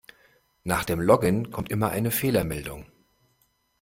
Nach 0.63 0.83
dem 0.83 0.99
Login 0.99 1.51
kommt 1.51 1.69
immer 1.69 1.89
eine 1.91 2.09
Fehlermeldung. 2.09 2.87